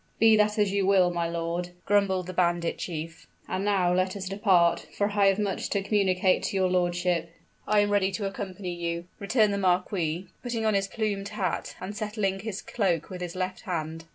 "Be 0.17 0.35
that 0.35 0.57
as 0.57 0.71
you 0.71 0.87
will, 0.87 1.11
my 1.11 1.29
lord," 1.29 1.73
grumbled 1.85 2.25
the 2.25 2.33
bandit 2.33 2.79
chief. 2.79 3.27
"And 3.47 3.63
now 3.63 3.93
let 3.93 4.15
us 4.15 4.27
depart 4.27 4.87
for 4.91 5.11
I 5.11 5.27
have 5.27 5.37
much 5.37 5.69
to 5.69 5.83
communicate 5.83 6.41
to 6.45 6.55
your 6.55 6.71
lordship." 6.71 7.29
"I 7.67 7.81
am 7.81 7.91
ready 7.91 8.11
to 8.13 8.25
accompany 8.25 8.73
you," 8.73 9.05
returned 9.19 9.53
the 9.53 9.59
marquis, 9.59 10.25
putting 10.41 10.65
on 10.65 10.73
his 10.73 10.87
plumed 10.87 11.27
hat, 11.29 11.75
and 11.79 11.95
settling 11.95 12.39
his 12.39 12.63
cloak 12.63 13.11
with 13.11 13.21
his 13.21 13.35
left 13.35 13.61
hand. 13.61 14.05